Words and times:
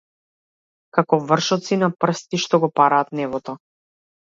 Како 0.99 1.19
вршоци 1.33 1.79
на 1.83 1.91
прсти 2.05 2.41
што 2.47 2.63
го 2.65 2.73
параат 2.81 3.15
небото. 3.23 3.59